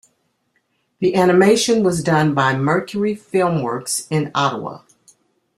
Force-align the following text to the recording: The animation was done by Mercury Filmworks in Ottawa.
The 0.97 1.13
animation 1.13 1.83
was 1.83 2.01
done 2.01 2.33
by 2.33 2.57
Mercury 2.57 3.15
Filmworks 3.15 4.07
in 4.09 4.31
Ottawa. 4.33 4.79